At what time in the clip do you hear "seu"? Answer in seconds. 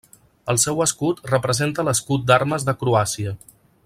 0.63-0.79